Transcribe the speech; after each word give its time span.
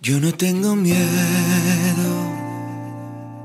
Yo 0.00 0.20
no 0.20 0.32
tengo 0.32 0.76
miedo. 0.76 0.98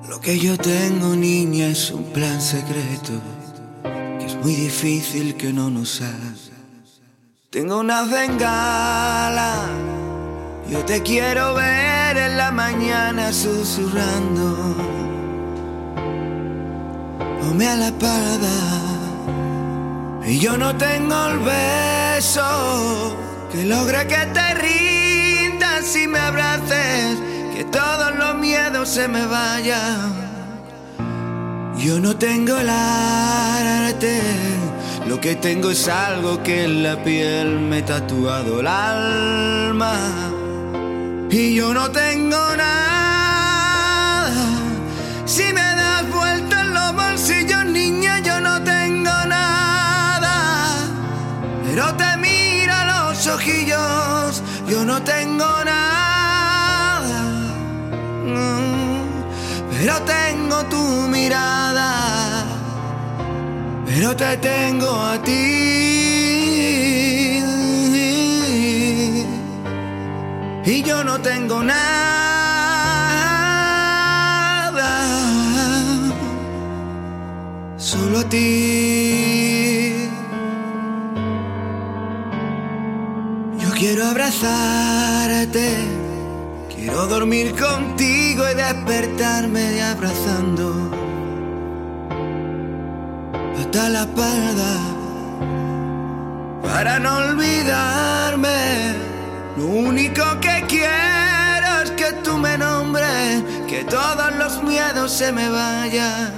Lo 0.08 0.22
que 0.22 0.38
yo 0.38 0.56
tengo, 0.56 1.16
niña, 1.16 1.68
es 1.68 1.90
un 1.90 2.04
plan 2.14 2.40
secreto. 2.40 3.14
Que 4.20 4.26
es 4.26 4.36
muy 4.36 4.54
difícil 4.54 5.36
que 5.36 5.52
no 5.52 5.72
nos 5.72 6.02
haga. 6.02 6.34
Tengo 7.50 7.80
una 7.80 8.04
bengala. 8.04 9.66
Yo 10.70 10.86
te 10.86 11.02
quiero 11.02 11.56
ver 11.56 12.18
en 12.18 12.38
la 12.38 12.52
mañana 12.52 13.34
susurrando. 13.34 14.76
Ponme 17.42 17.68
a 17.68 17.76
la 17.76 17.92
parada. 17.98 18.92
Y 20.26 20.38
yo 20.40 20.56
no 20.56 20.76
tengo 20.78 21.16
el 21.26 21.40
beso 21.40 23.18
que 23.52 23.66
logre 23.66 24.08
que 24.08 24.26
te 24.34 24.54
rindas 25.84 25.96
y 25.96 26.08
me 26.08 26.20
abraces, 26.20 27.18
que 27.56 27.66
todos 27.66 28.16
los 28.16 28.36
miedos 28.36 28.90
se 28.90 29.08
me 29.08 29.26
vayan. 29.26 30.14
Yo 31.78 32.00
no 32.00 32.16
tengo 32.16 32.58
el 32.58 32.70
arte, 32.70 34.22
lo 35.08 35.20
que 35.20 35.36
tengo 35.36 35.70
es 35.72 35.88
algo 35.88 36.42
que 36.42 36.64
en 36.64 36.84
la 36.84 37.04
piel 37.04 37.60
me 37.60 37.80
he 37.80 37.82
tatuado 37.82 38.62
el 38.62 38.68
alma. 38.68 39.96
Y 41.30 41.56
yo 41.56 41.74
no 41.74 41.90
tengo 41.90 42.38
nada, 42.56 44.32
si 45.26 45.44
me 45.52 45.62
das 45.62 46.10
vuelta 46.12 46.62
en 46.62 46.74
los 46.74 46.94
bolsillos, 46.94 47.66
niña, 47.66 48.20
yo 48.20 48.40
no 48.40 48.64
tengo 48.64 49.12
nada. 49.28 50.76
Pero 51.66 51.94
te 51.96 52.18
miro 52.18 52.74
los 52.86 53.28
ojillos, 53.28 53.93
yo 54.70 54.86
no 54.86 55.02
tengo 55.04 55.46
nada. 55.66 55.94
Pero 59.72 60.02
tengo 60.04 60.64
tu 60.66 60.84
mirada, 61.10 62.46
pero 63.86 64.16
te 64.16 64.38
tengo 64.38 64.90
a 65.12 65.22
ti. 65.22 65.34
Y 70.66 70.82
yo 70.84 71.04
no 71.04 71.20
tengo 71.20 71.62
nada, 71.62 71.82
solo 77.78 78.20
a 78.20 78.24
ti. 78.30 79.73
Quiero 83.94 84.10
abrazarte, 84.10 85.70
quiero 86.76 87.06
dormir 87.06 87.54
contigo 87.54 88.44
y 88.52 88.56
despertarme 88.56 89.84
abrazando 89.84 90.90
hasta 93.56 93.90
la 93.90 94.02
espalda 94.02 94.80
para 96.64 96.98
no 96.98 97.18
olvidarme. 97.18 98.96
Lo 99.58 99.68
único 99.68 100.24
que 100.42 100.66
quiero 100.68 101.82
es 101.84 101.92
que 101.92 102.14
tú 102.24 102.40
me 102.40 102.58
nombres, 102.58 103.44
que 103.68 103.84
todos 103.84 104.36
los 104.40 104.64
miedos 104.64 105.12
se 105.12 105.32
me 105.32 105.50
vayan. 105.50 106.34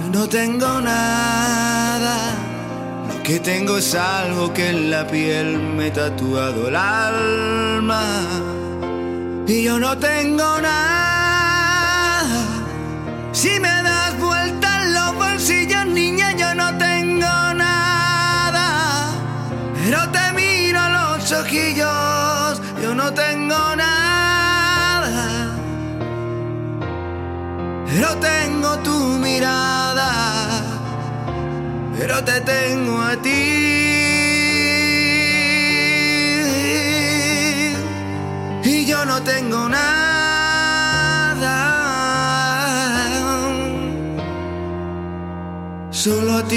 Yo 0.00 0.08
no 0.20 0.28
tengo 0.28 0.80
nada. 0.80 2.49
Que 3.30 3.38
tengo 3.38 3.76
es 3.76 3.94
algo 3.94 4.52
que 4.52 4.70
en 4.70 4.90
la 4.90 5.06
piel 5.06 5.56
me 5.56 5.86
he 5.86 5.90
tatuado 5.92 6.66
el 6.66 6.74
alma. 6.74 8.02
Y 9.46 9.62
yo 9.62 9.78
no 9.78 9.96
tengo 9.96 10.60
nada. 10.60 12.26
Si 13.30 13.60
me 13.60 13.68
das 13.84 14.18
vuelta 14.18 14.82
en 14.82 14.94
los 14.94 15.14
bolsillos, 15.14 15.86
niña, 15.86 16.32
yo 16.36 16.56
no 16.56 16.76
tengo 16.76 17.54
nada. 17.54 19.12
Pero 19.76 20.10
te 20.10 20.32
miro 20.34 20.80
los 20.88 21.30
ojillos, 21.30 22.60
yo 22.82 22.96
no 22.96 23.14
tengo 23.14 23.76
nada. 23.76 25.54
Pero 27.86 28.08
tengo 28.16 28.76
tu 28.78 28.89
pero 32.00 32.24
te 32.24 32.40
tengo 32.40 32.98
a 32.98 33.14
ti. 33.16 33.28
Y 38.64 38.86
yo 38.86 39.04
no 39.04 39.22
tengo 39.22 39.68
nada, 39.68 39.98
solo 45.90 46.38
a 46.38 46.44
ti. 46.44 46.56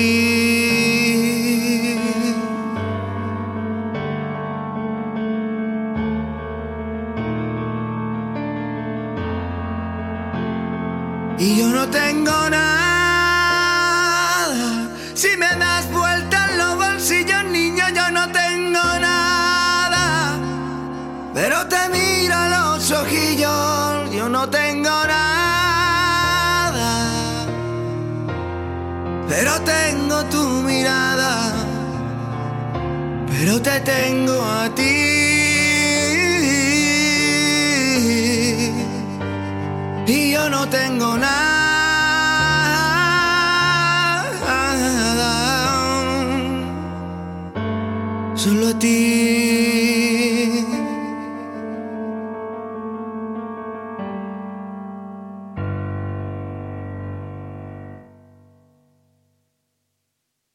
Y 11.38 11.58
yo 11.60 11.68
no 11.68 11.90
tengo 11.90 12.50
nada. 12.50 12.83
Ojillos, 22.94 24.12
yo 24.12 24.30
no 24.30 24.48
tengo 24.50 24.90
nada. 24.90 25.16
Pero 29.28 29.60
tengo 29.62 30.24
tu 30.26 30.62
mirada, 30.62 31.54
pero 33.30 33.62
te 33.62 33.80
tengo 33.82 34.42
a 34.44 34.70
ti. 34.76 34.84
Y 40.06 40.32
yo 40.32 40.50
no 40.50 40.68
tengo 40.70 41.18
nada, 41.18 41.34
solo 48.36 48.68
a 48.70 48.80
ti. 48.80 50.83